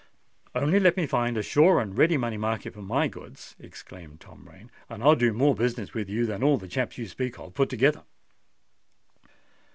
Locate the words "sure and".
1.43-1.95